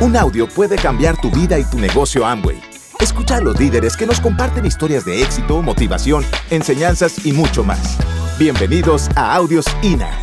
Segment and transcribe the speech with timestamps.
[0.00, 2.62] Un audio puede cambiar tu vida y tu negocio Amway.
[3.00, 7.98] Escucha a los líderes que nos comparten historias de éxito, motivación, enseñanzas y mucho más.
[8.38, 10.16] Bienvenidos a Audios INA.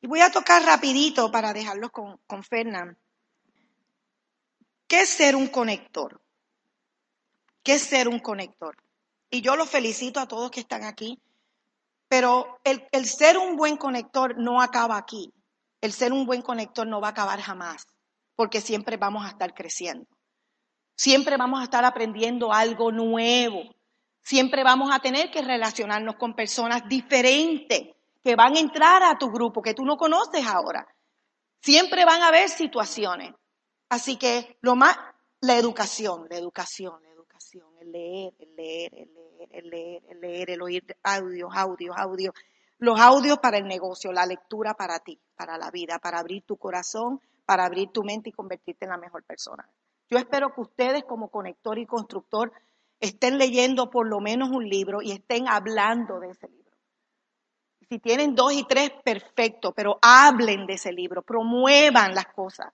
[0.00, 2.96] Y voy a tocar rapidito para dejarlos con, con Fernán.
[4.86, 6.22] ¿Qué es ser un conector?
[7.64, 8.76] ¿Qué es ser un conector?
[9.30, 11.20] Y yo los felicito a todos que están aquí,
[12.12, 15.32] pero el, ser un buen conector no acaba aquí.
[15.80, 17.86] El ser un buen conector no va a acabar jamás,
[18.36, 20.06] porque siempre vamos a estar creciendo.
[20.94, 23.62] Siempre vamos a estar aprendiendo algo nuevo.
[24.22, 29.30] Siempre vamos a tener que relacionarnos con personas diferentes que van a entrar a tu
[29.30, 30.86] grupo que tú no conoces ahora.
[31.62, 33.32] Siempre van a haber situaciones.
[33.88, 34.98] Así que lo más,
[35.40, 40.20] la educación, la educación, la educación, el leer, el leer, el leer, el leer, el
[40.20, 42.34] leer, el oír audios, audios, audios.
[42.78, 46.56] Los audios para el negocio, la lectura para ti, para la vida, para abrir tu
[46.56, 49.68] corazón, para abrir tu mente y convertirte en la mejor persona.
[50.10, 52.52] Yo espero que ustedes como conector y constructor
[53.00, 56.62] estén leyendo por lo menos un libro y estén hablando de ese libro.
[57.88, 62.72] Si tienen dos y tres, perfecto, pero hablen de ese libro, promuevan las cosas.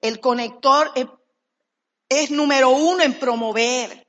[0.00, 1.06] El conector es,
[2.08, 4.03] es número uno en promover,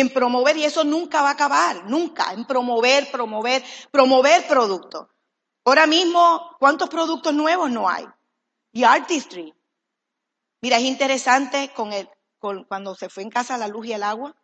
[0.00, 5.08] en promover y eso nunca va a acabar, nunca, en promover, promover, promover productos.
[5.64, 8.06] Ahora mismo, ¿cuántos productos nuevos no hay?
[8.72, 9.52] Y artistry.
[10.60, 14.04] Mira, es interesante con el, con, cuando se fue en casa la luz y el
[14.04, 14.36] agua,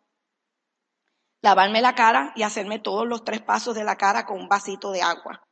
[1.41, 4.91] lavarme la cara y hacerme todos los tres pasos de la cara con un vasito
[4.91, 5.47] de agua.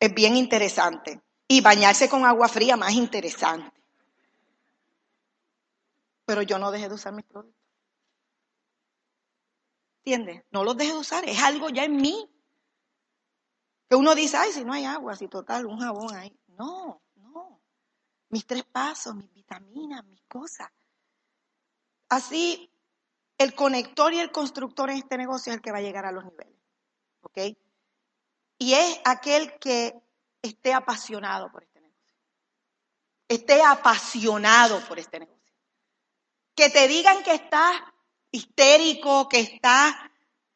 [0.00, 1.20] Es bien interesante.
[1.46, 3.82] Y bañarse con agua fría, más interesante.
[6.24, 7.57] Pero yo no dejé de usar mis productos.
[10.50, 12.30] No los dejé de usar, es algo ya en mí.
[13.88, 16.38] Que uno dice, ay, si no hay agua, si total, un jabón ahí.
[16.48, 17.60] No, no.
[18.28, 20.68] Mis tres pasos, mis vitaminas, mis cosas.
[22.08, 22.70] Así,
[23.38, 26.12] el conector y el constructor en este negocio es el que va a llegar a
[26.12, 26.58] los niveles.
[27.22, 27.38] ¿Ok?
[28.58, 29.94] Y es aquel que
[30.42, 32.16] esté apasionado por este negocio.
[33.28, 35.54] Esté apasionado por este negocio.
[36.54, 37.80] Que te digan que estás
[38.30, 39.94] histérico, que estás,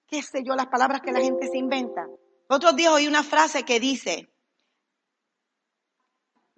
[0.07, 2.07] qué sé yo, las palabras que la gente se inventa.
[2.49, 4.29] Otros días oí una frase que dice,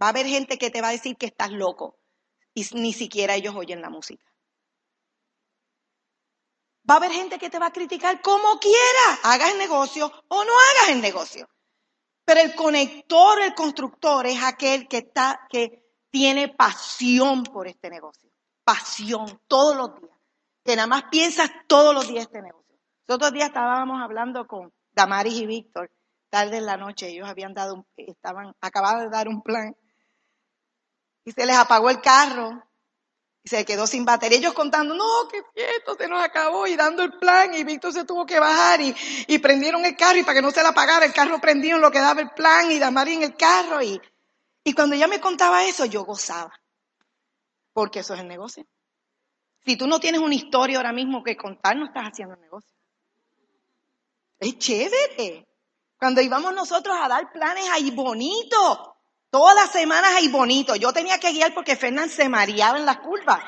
[0.00, 1.98] va a haber gente que te va a decir que estás loco
[2.52, 4.24] y ni siquiera ellos oyen la música.
[6.88, 10.44] Va a haber gente que te va a criticar como quiera, hagas el negocio o
[10.44, 11.48] no hagas el negocio.
[12.24, 18.30] Pero el conector, el constructor es aquel que está, que tiene pasión por este negocio.
[18.64, 20.13] Pasión todos los días.
[20.64, 22.74] Que nada más piensas todos los días este negocio.
[23.06, 25.90] Los otros días estábamos hablando con Damaris y Víctor,
[26.30, 29.76] tarde en la noche, ellos habían dado, estaban, acababan de dar un plan.
[31.24, 32.62] Y se les apagó el carro
[33.42, 34.38] y se quedó sin batería.
[34.38, 35.42] Ellos contando, no, qué
[35.76, 39.38] esto se nos acabó y dando el plan y Víctor se tuvo que bajar y,
[39.38, 41.90] prendieron el carro y para que no se le apagara el carro prendió en lo
[41.90, 44.00] que daba el plan y Damaris en el carro y,
[44.64, 46.52] y cuando ella me contaba eso yo gozaba.
[47.74, 48.66] Porque eso es el negocio.
[49.64, 52.70] Si tú no tienes una historia ahora mismo que contar, no estás haciendo negocio.
[54.38, 55.46] Es chévere.
[55.98, 58.96] Cuando íbamos nosotros a dar planes ahí bonito,
[59.30, 60.76] todas las semanas ahí bonito.
[60.76, 63.40] Yo tenía que guiar porque Fernán se mareaba en las curvas.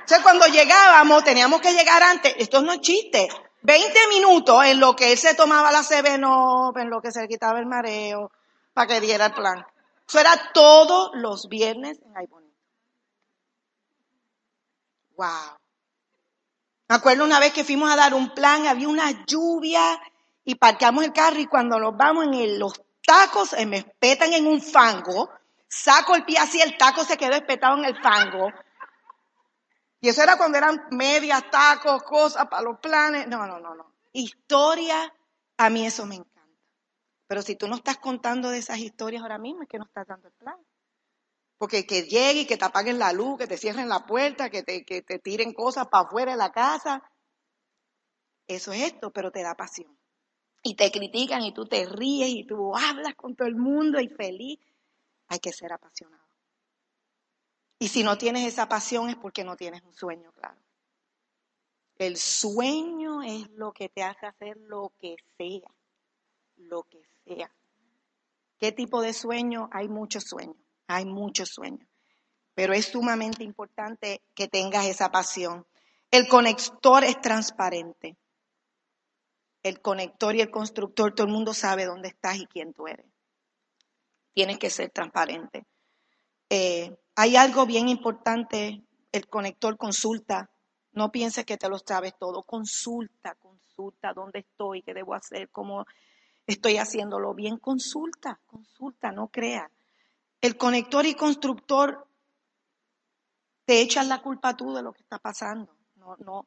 [0.00, 3.28] Entonces cuando llegábamos, teníamos que llegar antes, esto no es chiste,
[3.62, 7.26] 20 minutos en lo que él se tomaba la CBNO, en lo que se le
[7.26, 8.30] quitaba el mareo,
[8.72, 9.66] para que diera el plan.
[10.08, 12.45] Eso era todos los viernes en Ay Bonito.
[15.16, 15.56] Wow.
[16.88, 20.00] Me acuerdo una vez que fuimos a dar un plan, había una lluvia
[20.44, 24.32] y parqueamos el carro y cuando nos vamos en el, los tacos se me espetan
[24.32, 25.30] en un fango,
[25.68, 28.52] saco el pie así, el taco se quedó espetado en el fango.
[30.00, 33.26] Y eso era cuando eran medias, tacos, cosas para los planes.
[33.26, 33.92] No, no, no, no.
[34.12, 35.12] Historia,
[35.56, 36.36] a mí eso me encanta.
[37.26, 40.06] Pero si tú no estás contando de esas historias ahora mismo, es que no estás
[40.06, 40.56] dando el plan.
[41.58, 44.62] Porque que llegue y que te apaguen la luz, que te cierren la puerta, que
[44.62, 47.02] te, que te tiren cosas para afuera de la casa.
[48.46, 49.96] Eso es esto, pero te da pasión
[50.66, 54.08] y te critican y tú te ríes y tú hablas con todo el mundo y
[54.08, 54.58] feliz,
[55.28, 56.24] hay que ser apasionado.
[57.78, 60.60] Y si no tienes esa pasión es porque no tienes un sueño claro.
[61.98, 65.70] El sueño es lo que te hace hacer lo que sea,
[66.56, 67.48] lo que sea.
[68.58, 69.68] ¿Qué tipo de sueño?
[69.70, 71.88] Hay muchos sueños, hay muchos sueños.
[72.54, 75.66] Pero es sumamente importante que tengas esa pasión.
[76.10, 78.16] El conector es transparente
[79.68, 83.06] el conector y el constructor, todo el mundo sabe dónde estás y quién tú eres.
[84.32, 85.64] tienes que ser transparente.
[86.50, 90.50] Eh, hay algo bien importante, el conector consulta.
[90.92, 92.42] No pienses que te lo sabes todo.
[92.42, 95.86] Consulta, consulta dónde estoy, qué debo hacer, cómo
[96.46, 97.56] estoy haciéndolo bien.
[97.56, 99.70] Consulta, consulta, no crea.
[100.46, 102.06] El conector y constructor
[103.64, 105.76] te echan la culpa tú de lo que está pasando.
[105.96, 106.46] No, no,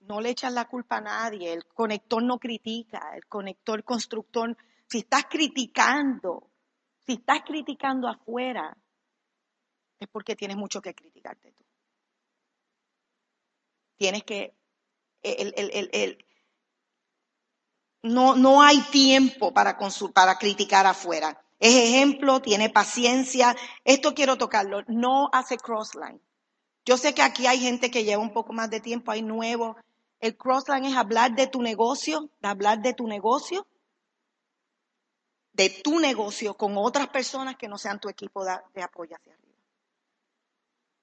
[0.00, 1.50] no le echas la culpa a nadie.
[1.50, 3.12] El conector no critica.
[3.14, 4.54] El conector constructor,
[4.86, 6.50] si estás criticando,
[7.06, 8.76] si estás criticando afuera,
[9.98, 11.64] es porque tienes mucho que criticarte tú.
[13.96, 14.54] Tienes que,
[15.22, 16.26] el, el, el,
[18.02, 19.78] no, no hay tiempo para,
[20.12, 21.42] para criticar afuera.
[21.58, 23.56] Es ejemplo, tiene paciencia.
[23.84, 24.82] Esto quiero tocarlo.
[24.88, 26.20] No hace crossline.
[26.84, 29.76] Yo sé que aquí hay gente que lleva un poco más de tiempo, hay nuevos.
[30.20, 33.66] El crossline es hablar de tu negocio, de hablar de tu negocio,
[35.52, 39.46] de tu negocio con otras personas que no sean tu equipo de, apoyo hacia arriba.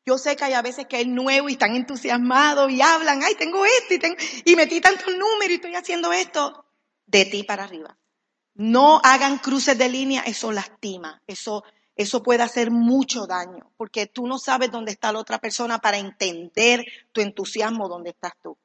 [0.06, 3.36] Yo sé que hay a veces que es nuevo y están entusiasmados y hablan, ay,
[3.36, 4.16] tengo esto y, tengo,
[4.46, 6.66] y metí tantos números y estoy haciendo esto.
[7.06, 7.98] De ti para arriba.
[8.56, 11.64] No hagan cruces de línea, eso lastima, eso,
[11.96, 15.98] eso puede hacer mucho daño, porque tú no sabes dónde está la otra persona para
[15.98, 18.58] entender tu entusiasmo, dónde estás tú.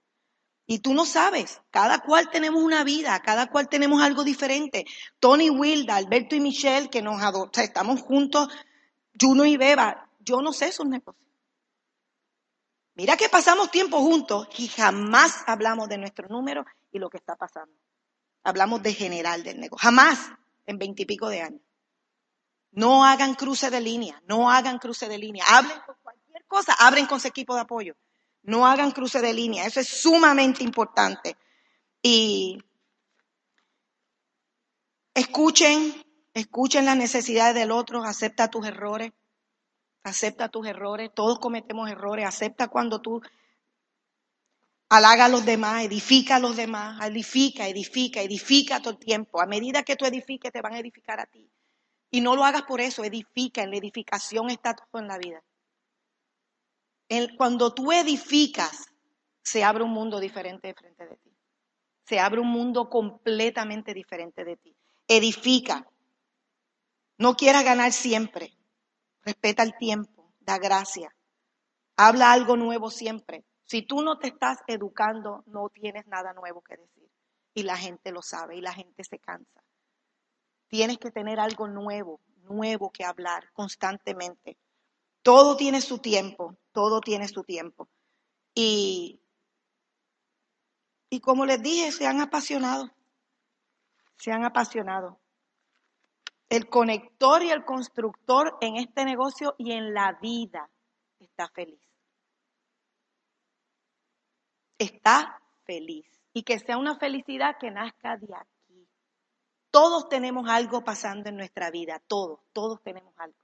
[0.66, 4.84] Y tú no sabes, cada cual tenemos una vida, cada cual tenemos algo diferente.
[5.18, 8.48] Tony Wilda, Alberto y Michelle, que nos adoptan, estamos juntos,
[9.18, 11.26] Juno y Beba, yo no sé sus negocios.
[12.94, 17.34] Mira que pasamos tiempo juntos y jamás hablamos de nuestro número y lo que está
[17.36, 17.72] pasando.
[18.44, 19.82] Hablamos de general del negocio.
[19.82, 20.30] Jamás
[20.66, 21.62] en veintipico de años.
[22.70, 25.44] No hagan cruce de línea, no hagan cruce de línea.
[25.48, 27.96] Hablen con cualquier cosa, abren con su equipo de apoyo.
[28.42, 31.36] No hagan cruce de línea, eso es sumamente importante.
[32.02, 32.62] Y
[35.14, 36.04] escuchen,
[36.34, 39.12] escuchen las necesidades del otro, acepta tus errores.
[40.04, 43.20] Acepta tus errores, todos cometemos errores, acepta cuando tú
[44.88, 49.40] halaga a los demás, edifica a los demás, edifica, edifica, edifica todo el tiempo.
[49.40, 51.50] A medida que tú edifiques, te van a edificar a ti.
[52.10, 55.42] Y no lo hagas por eso, edifica, en la edificación está todo en la vida.
[57.36, 58.86] cuando tú edificas,
[59.42, 61.34] se abre un mundo diferente de frente de ti.
[62.04, 64.74] Se abre un mundo completamente diferente de ti.
[65.06, 65.86] Edifica.
[67.18, 68.54] No quieras ganar siempre.
[69.22, 71.14] Respeta el tiempo, da gracia.
[71.96, 73.44] Habla algo nuevo siempre.
[73.68, 77.10] Si tú no te estás educando, no tienes nada nuevo que decir.
[77.52, 79.62] Y la gente lo sabe y la gente se cansa.
[80.68, 84.56] Tienes que tener algo nuevo, nuevo que hablar constantemente.
[85.20, 87.90] Todo tiene su tiempo, todo tiene su tiempo.
[88.54, 89.20] Y,
[91.10, 92.90] y como les dije, se han apasionado,
[94.16, 95.20] se han apasionado
[96.48, 100.70] el conector y el constructor en este negocio y en la vida
[101.18, 101.87] está feliz.
[104.78, 106.06] Está feliz.
[106.32, 108.88] Y que sea una felicidad que nazca de aquí.
[109.70, 113.36] Todos tenemos algo pasando en nuestra vida, todos, todos tenemos algo.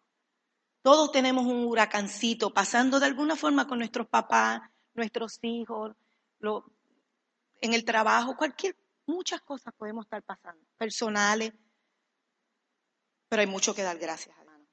[0.83, 4.61] Todos tenemos un huracancito pasando de alguna forma con nuestros papás,
[4.95, 5.97] nuestros hijos,
[7.61, 8.77] en el trabajo, cualquier,
[9.07, 11.53] muchas cosas podemos estar pasando, personales,
[13.29, 14.67] pero hay mucho que dar gracias, hermano.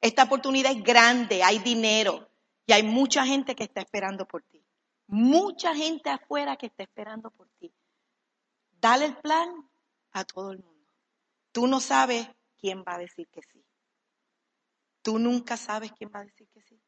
[0.00, 2.28] Esta oportunidad es grande, hay dinero
[2.66, 4.63] y hay mucha gente que está esperando por ti.
[5.06, 7.72] Mucha gente afuera que está esperando por ti.
[8.80, 9.68] Dale el plan
[10.12, 10.92] a todo el mundo.
[11.52, 13.64] Tú no sabes quién va a decir que sí.
[15.02, 16.80] Tú nunca sabes quién va a decir que sí.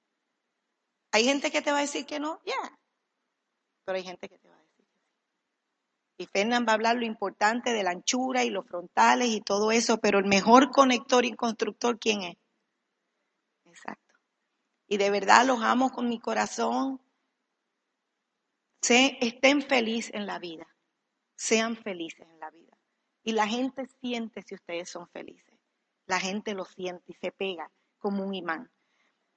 [1.13, 2.79] Hay gente que te va a decir que no, ya.
[3.85, 4.87] Pero hay gente que te va a decir.
[6.19, 9.71] Y Fernán va a hablar lo importante de la anchura y los frontales y todo
[9.71, 12.37] eso, pero el mejor conector y constructor, ¿quién es?
[13.65, 14.15] Exacto.
[14.89, 17.01] Y de verdad los amo con mi corazón.
[18.87, 20.65] Se, estén felices en la vida.
[21.35, 22.79] Sean felices en la vida.
[23.25, 25.59] Y la gente siente si ustedes son felices.
[26.07, 28.71] La gente lo siente y se pega como un imán.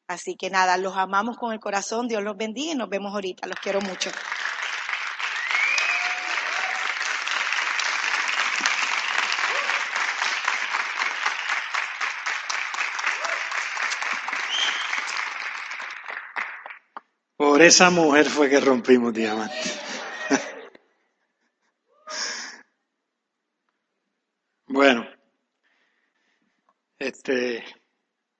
[0.05, 2.07] Así que nada, los amamos con el corazón.
[2.07, 3.47] Dios los bendiga y nos vemos ahorita.
[3.47, 4.11] Los quiero mucho.
[17.59, 19.53] Por esa mujer fue que rompimos diamante.
[24.67, 25.05] bueno,
[26.97, 27.61] este,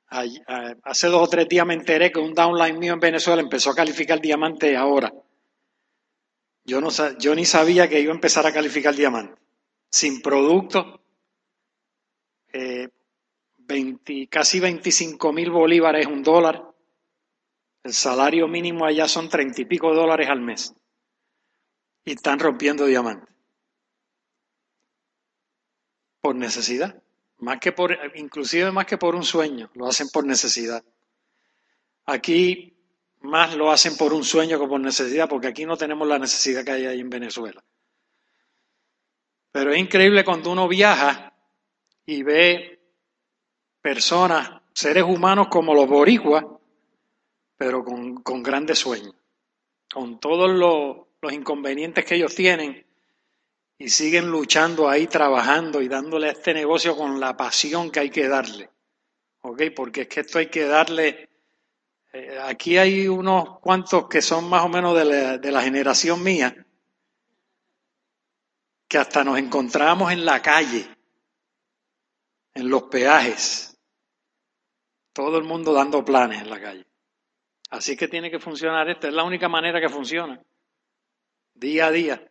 [0.07, 3.75] hace dos o tres días me enteré que un downline mío en Venezuela empezó a
[3.75, 5.13] calificar diamante ahora.
[6.63, 9.37] Yo, no, yo ni sabía que iba a empezar a calificar diamante.
[9.91, 11.01] Sin producto,
[12.53, 12.87] eh,
[14.29, 16.68] casi 25 mil bolívares, un dólar.
[17.83, 20.73] El salario mínimo allá son treinta y pico dólares al mes.
[22.03, 23.33] Y están rompiendo diamantes.
[26.21, 27.01] Por necesidad.
[27.37, 30.83] Más que por, inclusive más que por un sueño, lo hacen por necesidad.
[32.05, 32.75] Aquí
[33.21, 36.65] más lo hacen por un sueño que por necesidad, porque aquí no tenemos la necesidad
[36.65, 37.63] que hay ahí en Venezuela.
[39.51, 41.33] Pero es increíble cuando uno viaja
[42.05, 42.79] y ve
[43.81, 46.43] personas, seres humanos como los boricuas,
[47.59, 49.13] pero con, grandes sueños,
[49.91, 52.87] con todos los, los inconvenientes que ellos tienen,
[53.77, 58.09] y siguen luchando ahí, trabajando y dándole a este negocio con la pasión que hay
[58.09, 58.69] que darle.
[59.41, 59.63] ¿Ok?
[59.75, 61.29] Porque es que esto hay que darle.
[62.13, 66.23] Eh, aquí hay unos cuantos que son más o menos de la, de la generación
[66.23, 66.65] mía,
[68.87, 70.87] que hasta nos encontramos en la calle,
[72.53, 73.77] en los peajes,
[75.11, 76.89] todo el mundo dando planes en la calle.
[77.69, 80.41] Así que tiene que funcionar esto, es la única manera que funciona,
[81.53, 82.29] día a día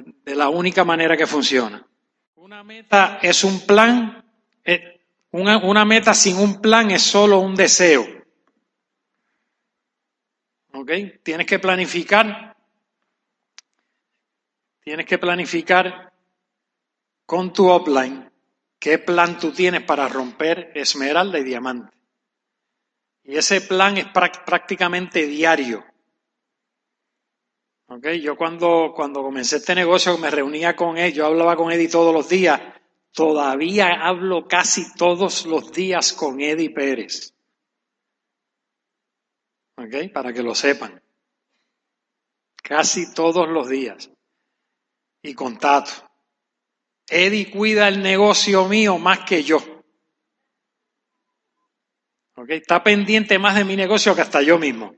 [0.00, 1.86] de la única manera que funciona.
[2.36, 4.24] Una meta es un plan,
[4.64, 5.00] eh,
[5.32, 8.06] una, una meta sin un plan es solo un deseo.
[10.72, 10.90] ¿Ok?
[11.22, 12.56] Tienes que planificar,
[14.80, 16.12] tienes que planificar
[17.26, 18.30] con tu offline
[18.78, 21.96] qué plan tú tienes para romper esmeralda y diamante.
[23.24, 25.84] Y ese plan es prácticamente diario.
[28.22, 32.14] Yo cuando, cuando comencé este negocio me reunía con él, yo hablaba con Eddie todos
[32.14, 32.60] los días,
[33.12, 37.34] todavía hablo casi todos los días con Eddie Pérez.
[39.76, 40.10] ¿Ok?
[40.12, 41.02] Para que lo sepan.
[42.62, 44.10] Casi todos los días.
[45.22, 45.92] Y con Tato.
[47.08, 49.71] Eddie cuida el negocio mío más que yo.
[52.42, 52.50] ¿Ok?
[52.50, 54.96] Está pendiente más de mi negocio que hasta yo mismo.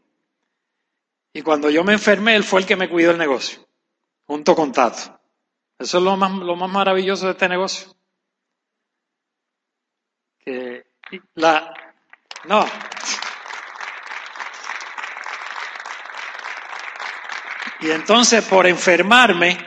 [1.35, 3.69] Y cuando yo me enfermé, él fue el que me cuidó el negocio,
[4.25, 5.21] junto con Tato.
[5.79, 7.95] Eso es lo más, lo más maravilloso de este negocio.
[10.39, 10.87] Que
[11.35, 11.75] la,
[12.45, 12.65] no.
[17.81, 19.59] Y entonces, por enfermarme,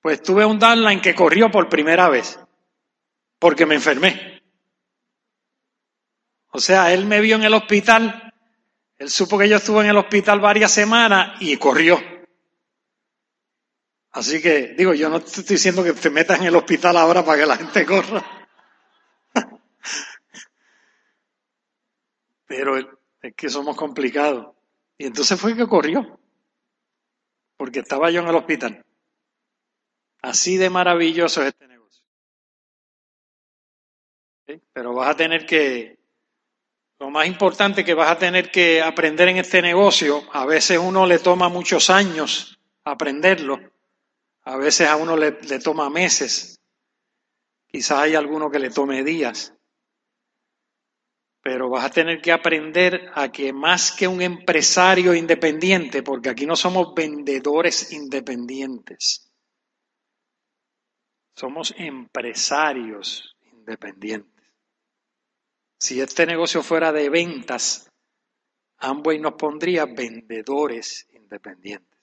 [0.00, 2.40] pues tuve un downline que corrió por primera vez,
[3.38, 4.33] porque me enfermé.
[6.54, 8.24] O sea, él me vio en el hospital
[8.98, 11.98] él supo que yo estuve en el hospital varias semanas y corrió.
[14.12, 17.24] Así que, digo, yo no te estoy diciendo que te metas en el hospital ahora
[17.24, 18.48] para que la gente corra.
[22.46, 24.54] Pero es que somos complicados.
[24.96, 26.20] Y entonces fue que corrió.
[27.56, 28.86] Porque estaba yo en el hospital.
[30.22, 32.04] Así de maravilloso es este negocio.
[34.72, 36.03] Pero vas a tener que
[37.04, 41.04] lo más importante que vas a tener que aprender en este negocio, a veces uno
[41.04, 43.60] le toma muchos años aprenderlo,
[44.44, 45.32] a veces a uno le,
[45.62, 46.58] toma meses,
[47.66, 49.52] quizás hay alguno que le tome días,
[51.42, 56.46] pero vas a tener que aprender a que más que un empresario independiente, porque aquí
[56.46, 59.30] no somos vendedores independientes,
[61.34, 64.33] somos empresarios independientes.
[65.84, 67.92] Si este negocio fuera de ventas,
[68.78, 72.00] Amway nos pondría vendedores independientes.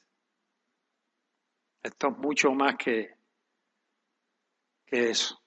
[1.82, 3.16] Esto es mucho más que,
[4.86, 5.42] que eso.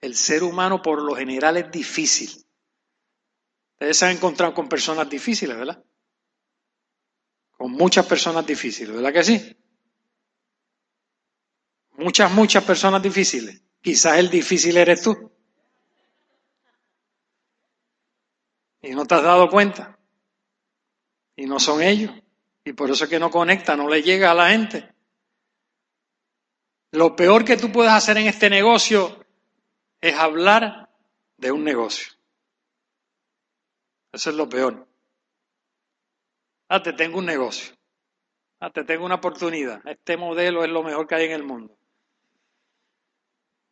[0.00, 2.44] El ser humano por lo general es difícil.
[3.74, 5.84] Ustedes se han encontrado con personas difíciles, ¿verdad?
[7.56, 9.56] Con muchas personas difíciles, ¿verdad que sí?
[11.92, 13.62] Muchas, muchas personas difíciles.
[13.80, 15.33] Quizás el difícil eres tú.
[18.84, 19.98] Y no te has dado cuenta.
[21.36, 22.12] Y no son ellos.
[22.64, 24.92] Y por eso es que no conecta, no le llega a la gente.
[26.92, 29.24] Lo peor que tú puedes hacer en este negocio
[30.02, 30.90] es hablar
[31.38, 32.12] de un negocio.
[34.12, 34.86] Eso es lo peor.
[36.68, 37.74] Ah, te tengo un negocio.
[38.60, 39.80] Ah, te tengo una oportunidad.
[39.88, 41.76] Este modelo es lo mejor que hay en el mundo.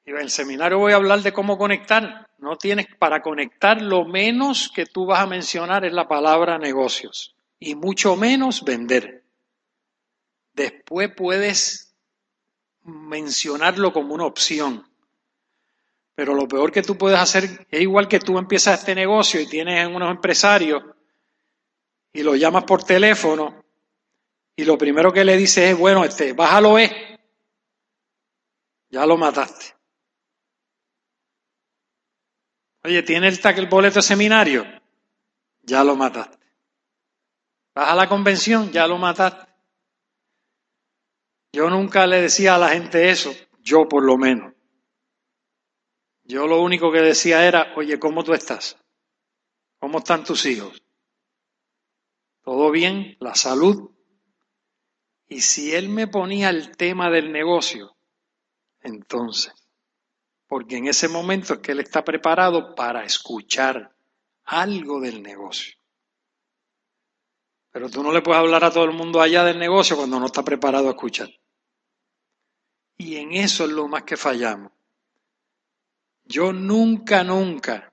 [0.04, 2.28] Y en el seminario voy a hablar de cómo conectar.
[2.38, 7.36] No tienes para conectar lo menos que tú vas a mencionar es la palabra negocios
[7.60, 9.24] y mucho menos vender.
[10.54, 11.94] Después puedes
[12.82, 14.88] mencionarlo como una opción.
[16.14, 19.46] Pero lo peor que tú puedes hacer es igual que tú empiezas este negocio y
[19.46, 20.82] tienes unos empresarios
[22.12, 23.64] y lo llamas por teléfono
[24.54, 26.92] y lo primero que le dices es, bueno, este, bájalo es,
[28.90, 29.74] ya lo mataste.
[32.84, 34.64] Oye, ¿tiene el, el boleto de seminario?
[35.62, 36.38] Ya lo mataste.
[37.74, 38.70] ¿Vas a la convención?
[38.72, 39.50] Ya lo mataste.
[41.52, 44.54] Yo nunca le decía a la gente eso, yo por lo menos.
[46.24, 48.78] Yo lo único que decía era, oye, ¿cómo tú estás?
[49.78, 50.82] ¿Cómo están tus hijos?
[52.42, 53.16] ¿Todo bien?
[53.20, 53.90] ¿La salud?
[55.28, 57.96] Y si él me ponía el tema del negocio,
[58.80, 59.52] entonces,
[60.52, 63.96] porque en ese momento es que él está preparado para escuchar
[64.44, 65.78] algo del negocio.
[67.70, 70.26] Pero tú no le puedes hablar a todo el mundo allá del negocio cuando no
[70.26, 71.30] está preparado a escuchar.
[72.98, 74.72] Y en eso es lo más que fallamos.
[76.24, 77.90] Yo nunca, nunca,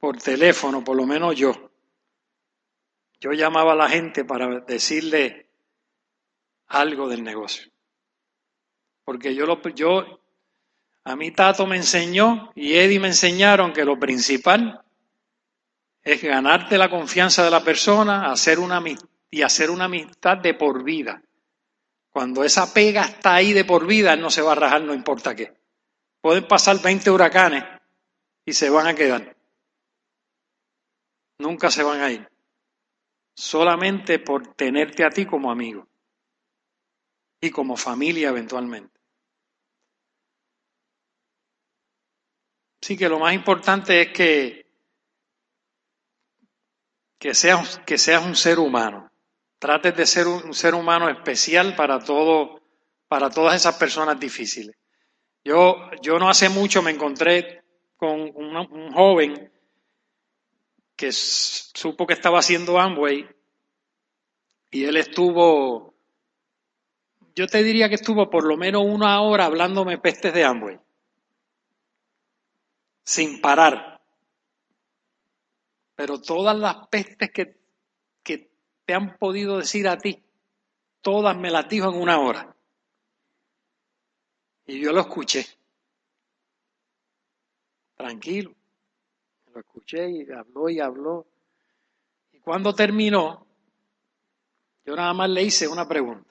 [0.00, 1.70] por teléfono, por lo menos yo,
[3.20, 5.48] yo llamaba a la gente para decirle
[6.66, 7.70] algo del negocio.
[9.04, 10.19] Porque yo, lo, yo,
[11.04, 14.82] a mí Tato me enseñó y Eddie me enseñaron que lo principal
[16.02, 18.82] es ganarte la confianza de la persona hacer una,
[19.30, 21.22] y hacer una amistad de por vida.
[22.10, 24.94] Cuando esa pega está ahí de por vida, él no se va a rajar, no
[24.94, 25.54] importa qué.
[26.20, 27.64] Pueden pasar 20 huracanes
[28.44, 29.36] y se van a quedar.
[31.38, 32.28] Nunca se van a ir.
[33.34, 35.86] Solamente por tenerte a ti como amigo
[37.40, 38.99] y como familia eventualmente.
[42.80, 44.66] Sí que lo más importante es que,
[47.18, 49.10] que, seas, que seas un ser humano.
[49.58, 52.62] Trates de ser un ser humano especial para todo,
[53.08, 54.74] para todas esas personas difíciles.
[55.44, 57.62] Yo, yo no hace mucho me encontré
[57.96, 59.52] con un, un joven
[60.96, 63.26] que supo que estaba haciendo Amway
[64.70, 65.90] y él estuvo
[67.34, 70.78] yo te diría que estuvo por lo menos una hora hablándome pestes de Amway.
[73.10, 74.00] Sin parar.
[75.96, 77.58] Pero todas las pestes que,
[78.22, 78.52] que
[78.86, 80.22] te han podido decir a ti,
[81.00, 82.54] todas me las en una hora.
[84.64, 85.44] Y yo lo escuché.
[87.96, 88.54] Tranquilo.
[89.52, 91.26] Lo escuché y habló y habló.
[92.30, 93.44] Y cuando terminó,
[94.84, 96.30] yo nada más le hice una pregunta.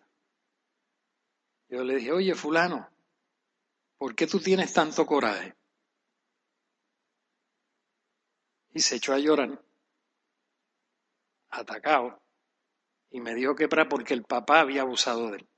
[1.68, 2.89] Yo le dije, oye, fulano,
[3.98, 5.59] ¿por qué tú tienes tanto coraje?
[8.80, 9.62] Y se echó a llorar,
[11.50, 12.24] atacado,
[13.12, 15.50] y me dijo que era porque el papá había abusado de él.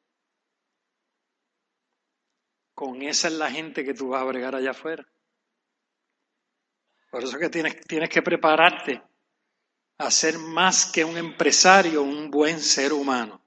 [2.74, 5.08] Con esa es la gente que tú vas a bregar allá afuera.
[7.12, 9.04] Por eso que tienes, tienes que prepararte
[10.00, 13.40] a ser más que un empresario, un buen ser humano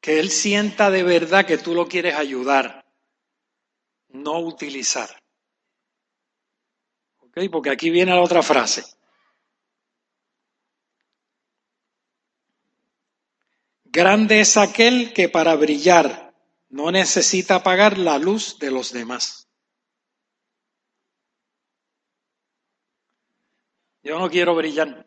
[0.00, 2.84] que él sienta de verdad que tú lo quieres ayudar,
[4.08, 5.21] no utilizar.
[7.34, 8.84] Porque aquí viene la otra frase.
[13.84, 16.34] Grande es aquel que para brillar
[16.68, 19.48] no necesita apagar la luz de los demás.
[24.02, 25.06] Yo no quiero brillar.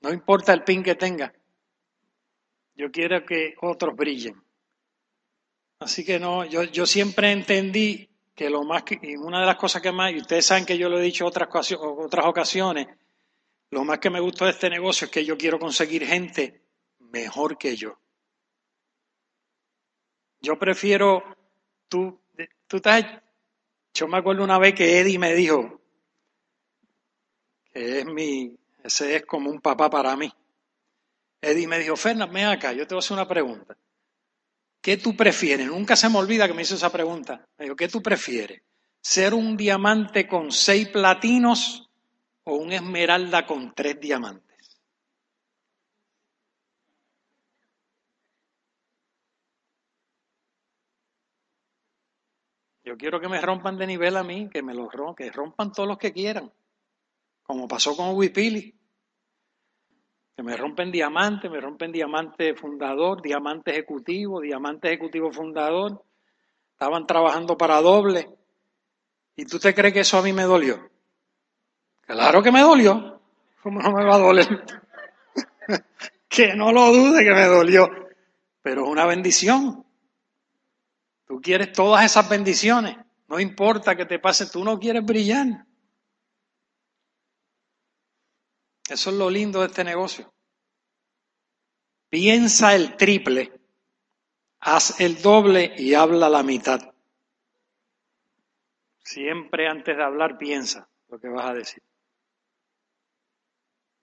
[0.00, 1.32] No importa el pin que tenga.
[2.74, 4.42] Yo quiero que otros brillen.
[5.78, 9.82] Así que no, yo siempre entendí que lo más que, y una de las cosas
[9.82, 12.88] que más, y ustedes saben que yo lo he dicho otras, otras ocasiones,
[13.70, 16.62] lo más que me gustó de este negocio es que yo quiero conseguir gente
[16.98, 17.98] mejor que yo.
[20.40, 21.22] Yo prefiero,
[21.88, 22.20] tú,
[22.66, 23.04] tú estás,
[23.94, 25.80] yo me acuerdo una vez que Eddie me dijo,
[27.72, 30.32] que es mi, ese es como un papá para mí.
[31.40, 33.76] Eddie me dijo, Fernando, ven acá, yo te voy a hacer una pregunta.
[34.82, 35.68] ¿Qué tú prefieres?
[35.68, 37.46] Nunca se me olvida que me hizo esa pregunta.
[37.56, 38.62] Me dijo, ¿qué tú prefieres?
[39.00, 41.88] ¿Ser un diamante con seis platinos
[42.42, 44.80] o un esmeralda con tres diamantes?
[52.84, 55.70] Yo quiero que me rompan de nivel a mí, que me lo rompan, que rompan
[55.70, 56.52] todos los que quieran,
[57.44, 58.81] como pasó con Wipili
[60.36, 66.02] que me rompen diamante, me rompen diamante fundador, diamante ejecutivo, diamante ejecutivo fundador.
[66.72, 68.28] Estaban trabajando para doble.
[69.36, 70.90] ¿Y tú te crees que eso a mí me dolió?
[72.00, 73.20] Claro que me dolió.
[73.62, 74.46] ¿Cómo no me va a doler?
[76.28, 77.88] que no lo dude que me dolió.
[78.62, 79.84] Pero es una bendición.
[81.26, 82.96] Tú quieres todas esas bendiciones.
[83.28, 85.66] No importa que te pase, tú no quieres brillar.
[88.88, 90.32] Eso es lo lindo de este negocio.
[92.08, 93.52] Piensa el triple,
[94.60, 96.92] haz el doble y habla la mitad.
[99.02, 101.82] Siempre antes de hablar piensa lo que vas a decir.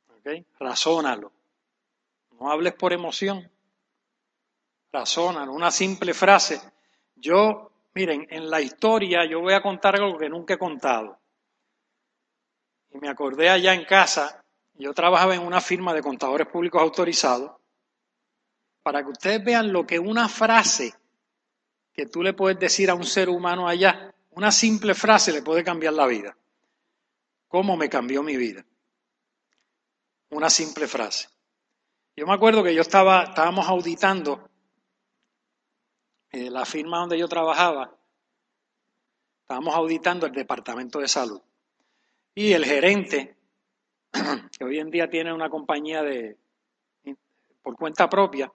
[0.09, 0.27] ¿Ok?
[0.59, 1.31] Razónalo.
[2.39, 3.49] No hables por emoción.
[4.91, 5.53] Razónalo.
[5.53, 6.61] Una simple frase.
[7.15, 11.19] Yo, miren, en la historia yo voy a contar algo que nunca he contado.
[12.91, 14.38] Y me acordé allá en casa,
[14.79, 17.51] yo trabajaba en una firma de contadores públicos autorizados,
[18.81, 20.95] para que ustedes vean lo que una frase
[21.91, 25.65] que tú le puedes decir a un ser humano allá, una simple frase le puede
[25.65, 26.37] cambiar la vida.
[27.49, 28.65] ¿Cómo me cambió mi vida?
[30.29, 31.27] Una simple frase.
[32.15, 34.49] Yo me acuerdo que yo estaba, estábamos auditando
[36.31, 37.93] eh, la firma donde yo trabajaba,
[39.41, 41.41] estábamos auditando el departamento de salud.
[42.33, 43.38] Y el gerente,
[44.57, 46.37] que hoy en día tiene una compañía de
[47.61, 48.51] por cuenta propia,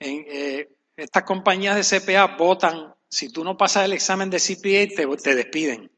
[0.00, 4.94] en, eh, estas compañías de CPA votan, si tú no pasas el examen de CPA,
[4.96, 5.90] te, te despiden.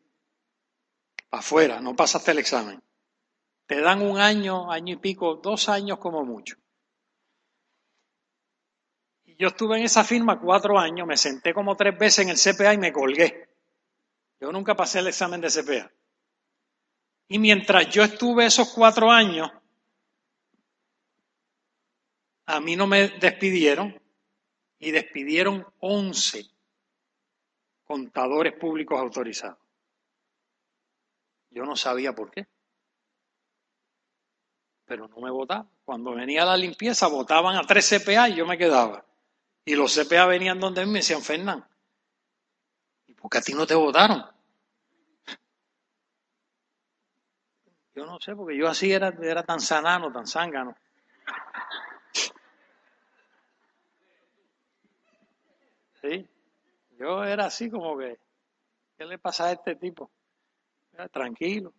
[1.30, 2.82] Afuera, no pasaste el examen.
[3.66, 6.56] Te dan un año, año y pico, dos años como mucho.
[9.24, 12.36] Y yo estuve en esa firma cuatro años, me senté como tres veces en el
[12.36, 13.48] CPA y me colgué.
[14.40, 15.90] Yo nunca pasé el examen de CPA.
[17.32, 19.48] Y mientras yo estuve esos cuatro años,
[22.46, 23.96] a mí no me despidieron
[24.80, 26.44] y despidieron 11
[27.84, 29.58] contadores públicos autorizados.
[31.50, 32.48] Yo no sabía por qué.
[34.86, 35.70] Pero no me votaban.
[35.84, 39.06] Cuando venía la limpieza, votaban a tres CPA y yo me quedaba.
[39.64, 41.64] Y los CPA venían donde mí me decían, Fernán,
[43.06, 44.39] ¿y por qué a ti no te votaron?
[47.94, 50.76] Yo no sé, porque yo así era, era tan sanano, tan zángano.
[56.00, 56.26] Sí,
[56.98, 58.18] yo era así como que,
[58.96, 60.10] ¿qué le pasa a este tipo?
[61.12, 61.72] tranquilo.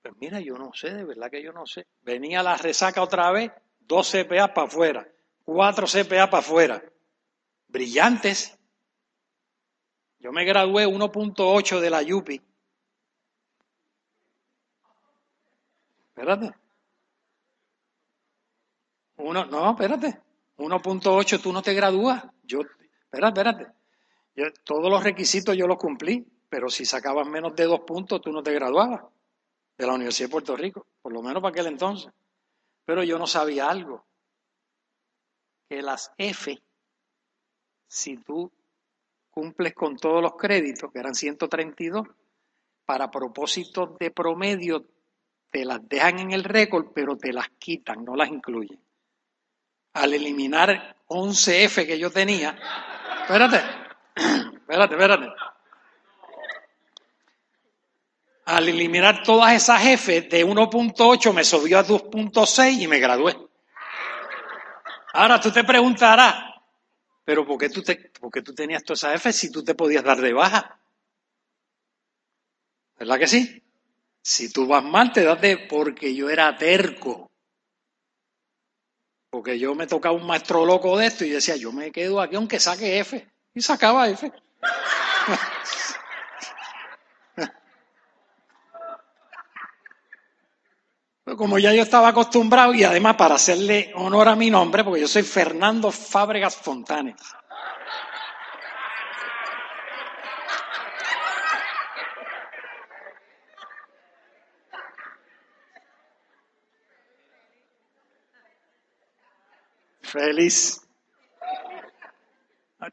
[0.00, 1.86] Pues mira, yo no sé, de verdad que yo no sé.
[2.00, 5.08] Venía la resaca otra vez, dos CPA para afuera,
[5.44, 6.82] cuatro CPA para afuera.
[7.68, 8.58] Brillantes.
[10.18, 12.40] Yo me gradué 1.8 de la YUPI.
[16.22, 16.54] Espérate.
[19.16, 20.22] Uno, no, espérate.
[20.56, 22.22] 1.8 tú no te gradúas.
[22.44, 23.72] Yo, espérate, espérate.
[24.62, 28.40] todos los requisitos yo los cumplí, pero si sacabas menos de dos puntos tú no
[28.40, 29.02] te graduabas
[29.76, 32.12] de la Universidad de Puerto Rico, por lo menos para aquel entonces.
[32.84, 34.06] Pero yo no sabía algo,
[35.68, 36.62] que las F,
[37.88, 38.52] si tú
[39.28, 42.06] cumples con todos los créditos, que eran 132,
[42.84, 44.86] para propósitos de promedio
[45.52, 48.80] te las dejan en el récord, pero te las quitan, no las incluyen.
[49.92, 52.58] Al eliminar 11F que yo tenía,
[53.20, 53.62] espérate,
[54.56, 55.28] espérate, espérate.
[58.46, 63.36] Al eliminar todas esas F de 1.8 me subió a 2.6 y me gradué.
[65.12, 66.34] Ahora tú te preguntarás,
[67.24, 68.10] pero ¿por qué tú, te,
[68.42, 70.80] tú tenías todas esas F si tú te podías dar de baja?
[72.98, 73.62] ¿Verdad que sí?
[74.22, 77.30] Si tú vas mal, te das de porque yo era terco.
[79.30, 82.36] Porque yo me tocaba un maestro loco de esto y decía, yo me quedo aquí
[82.36, 83.28] aunque saque F.
[83.54, 84.30] Y sacaba F.
[91.36, 95.08] Como ya yo estaba acostumbrado y además para hacerle honor a mi nombre, porque yo
[95.08, 97.16] soy Fernando Fábregas Fontanes.
[110.12, 110.78] Feliz.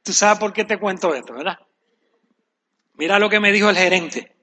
[0.04, 1.58] Tú sabes por qué te cuento esto, ¿verdad?
[2.94, 4.38] Mira lo que me dijo el gerente.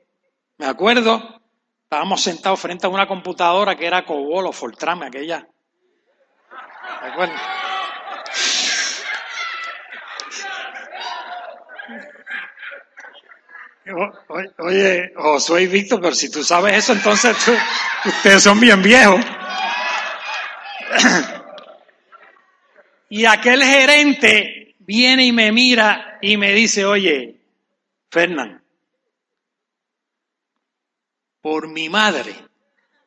[0.59, 1.41] Me acuerdo,
[1.85, 5.49] estábamos sentados frente a una computadora que era Cobol o Fortran, aquella.
[7.01, 7.35] ¿Me acuerdo?
[14.59, 17.35] Oye, soy Víctor, pero si tú sabes eso, entonces
[18.05, 19.25] ustedes son bien viejos.
[23.09, 27.41] Y aquel gerente viene y me mira y me dice, oye,
[28.11, 28.63] Fernán,
[31.41, 32.35] por mi madre.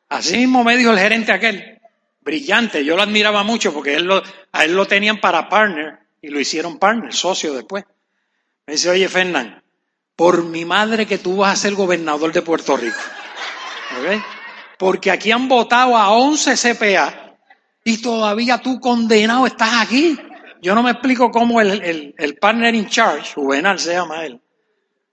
[0.08, 1.80] Así mismo me dijo el gerente aquel,
[2.20, 6.28] brillante, yo lo admiraba mucho porque él lo, a él lo tenían para partner y
[6.28, 7.84] lo hicieron partner, socio después.
[8.66, 9.62] Me dice, oye, Fernán,
[10.16, 12.96] por mi madre que tú vas a ser gobernador de Puerto Rico.
[14.78, 17.29] Porque aquí han votado a 11 CPA
[17.84, 20.18] y todavía tú condenado estás aquí.
[20.62, 24.40] Yo no me explico cómo el, el, partner in charge, Juvenal se llama él,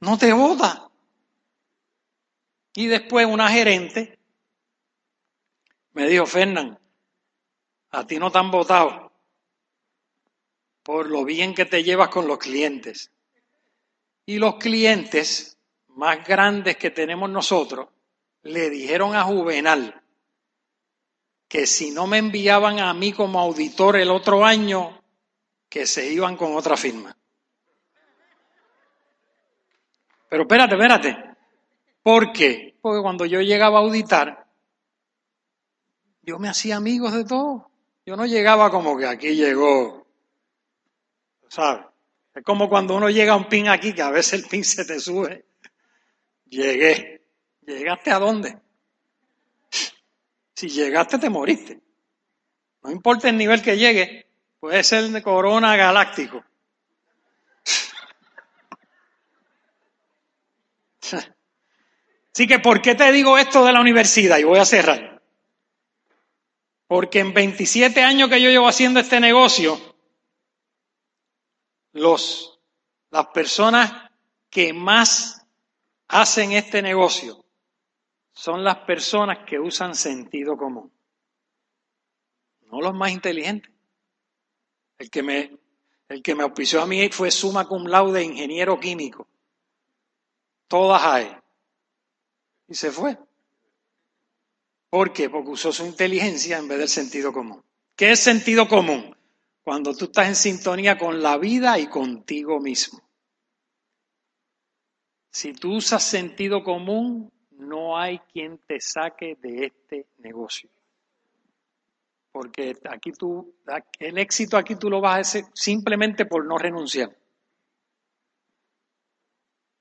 [0.01, 0.89] no te vota.
[2.73, 4.19] Y después una gerente
[5.93, 6.77] me dijo, Fernán,
[7.91, 9.11] a ti no te han votado
[10.83, 13.11] por lo bien que te llevas con los clientes.
[14.25, 17.89] Y los clientes más grandes que tenemos nosotros
[18.43, 20.01] le dijeron a Juvenal
[21.47, 25.01] que si no me enviaban a mí como auditor el otro año,
[25.69, 27.15] que se iban con otra firma.
[30.29, 31.17] Pero espérate, espérate.
[32.03, 32.77] ¿Por qué?
[32.81, 34.47] Porque cuando yo llegaba a auditar,
[36.21, 37.63] yo me hacía amigos de todos.
[38.05, 40.07] Yo no llegaba como que aquí llegó,
[41.49, 41.85] ¿sabes?
[42.33, 44.85] Es como cuando uno llega a un pin aquí, que a veces el pin se
[44.85, 45.45] te sube.
[46.45, 47.25] Llegué.
[47.65, 48.61] ¿Llegaste a dónde?
[50.57, 51.79] Si llegaste, te moriste.
[52.81, 54.25] No importa el nivel que llegue,
[54.59, 56.43] puede ser de corona galáctico.
[62.33, 64.39] Así que, ¿por qué te digo esto de la universidad?
[64.39, 65.21] Y voy a cerrar.
[66.87, 69.79] Porque en 27 años que yo llevo haciendo este negocio,
[71.91, 72.59] los,
[73.11, 74.09] las personas
[74.49, 75.45] que más
[76.07, 77.45] hacen este negocio
[78.37, 80.91] son las personas que usan sentido común,
[82.69, 83.73] no los más inteligentes.
[84.99, 85.57] El que me,
[86.07, 89.27] el que me auspició a mí fue suma cum laude ingeniero químico.
[90.67, 91.35] Todas hay.
[92.67, 93.17] Y se fue.
[94.91, 95.31] ¿Por qué?
[95.31, 97.63] Porque usó su inteligencia en vez del sentido común.
[97.95, 99.17] ¿Qué es sentido común?
[99.63, 103.01] Cuando tú estás en sintonía con la vida y contigo mismo.
[105.31, 107.31] Si tú usas sentido común,
[107.67, 110.69] no hay quien te saque de este negocio.
[112.31, 113.55] Porque aquí tú,
[113.99, 117.09] el éxito aquí tú lo vas a hacer simplemente por no renunciar.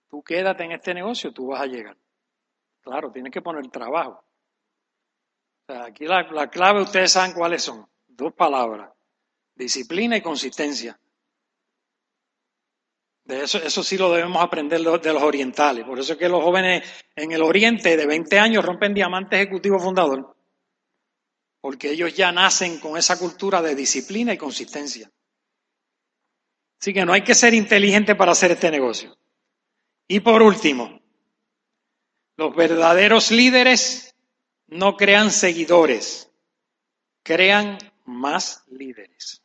[0.09, 1.96] Tú quédate en este negocio, tú vas a llegar.
[2.81, 4.25] Claro, tienes que poner trabajo.
[5.68, 7.87] aquí la, la clave, ustedes saben cuáles son.
[8.07, 8.90] Dos palabras.
[9.55, 10.99] Disciplina y consistencia.
[13.27, 15.85] De eso, eso sí lo debemos aprender de los orientales.
[15.85, 19.81] Por eso es que los jóvenes en el oriente de 20 años rompen diamante ejecutivo
[19.81, 20.37] fundador.
[21.61, 25.11] Porque ellos ya nacen con esa cultura de disciplina y consistencia.
[26.81, 29.19] Así que no hay que ser inteligente para hacer este negocio.
[30.07, 31.01] Y por último,
[32.37, 34.15] los verdaderos líderes
[34.69, 36.31] no crean seguidores,
[37.25, 39.43] crean más líderes.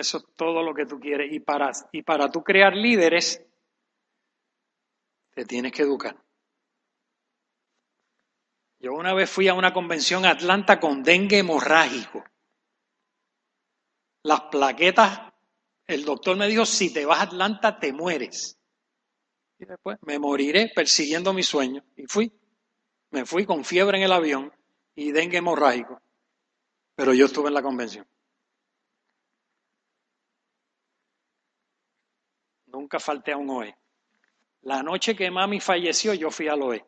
[0.00, 1.30] Eso es todo lo que tú quieres.
[1.30, 3.44] Y para, y para tú crear líderes,
[5.30, 6.16] te tienes que educar.
[8.78, 12.24] Yo una vez fui a una convención Atlanta con dengue hemorrágico.
[14.22, 15.34] Las plaquetas,
[15.86, 18.58] el doctor me dijo, si te vas a Atlanta te mueres.
[19.58, 21.84] Y después me moriré persiguiendo mi sueño.
[21.94, 22.32] Y fui.
[23.10, 24.50] Me fui con fiebre en el avión
[24.94, 26.00] y dengue hemorrágico.
[26.94, 28.06] Pero yo estuve en la convención.
[32.72, 33.76] Nunca falté a un OE.
[34.62, 36.84] La noche que mami falleció, yo fui al OE.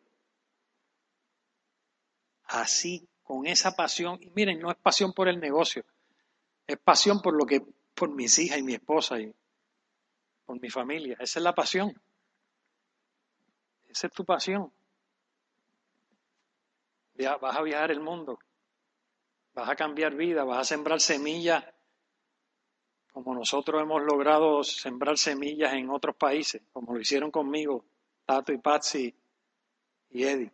[2.45, 4.19] Así, con esa pasión.
[4.21, 5.83] Y miren, no es pasión por el negocio,
[6.67, 7.61] es pasión por lo que,
[7.95, 9.33] por mis hijas y mi esposa y
[10.45, 11.15] por mi familia.
[11.19, 11.99] Esa es la pasión.
[13.89, 14.71] Esa es tu pasión.
[17.15, 18.39] Vas a viajar el mundo,
[19.53, 21.63] vas a cambiar vida, vas a sembrar semillas
[23.13, 27.85] como nosotros hemos logrado sembrar semillas en otros países, como lo hicieron conmigo
[28.25, 29.15] Tato y Patsy
[30.09, 30.51] y Eddie.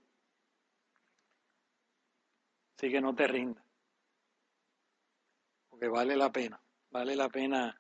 [2.75, 3.63] Así que no te rindas,
[5.69, 6.59] porque vale la pena,
[6.91, 7.79] vale la pena.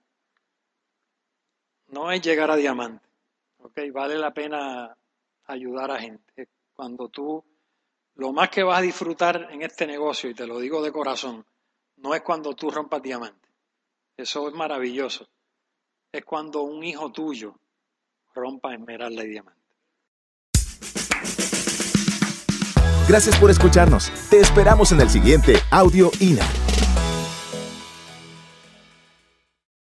[1.87, 3.07] No es llegar a diamante,
[3.57, 3.79] ¿ok?
[3.91, 4.95] Vale la pena
[5.45, 6.47] ayudar a gente.
[6.73, 7.43] Cuando tú,
[8.15, 11.45] lo más que vas a disfrutar en este negocio, y te lo digo de corazón,
[11.97, 13.48] no es cuando tú rompas diamante
[14.19, 15.27] eso es maravilloso.
[16.11, 17.55] Es cuando un hijo tuyo
[18.33, 19.59] rompa esmeralda y diamante.
[23.07, 24.11] Gracias por escucharnos.
[24.29, 26.68] Te esperamos en el siguiente Audio INA.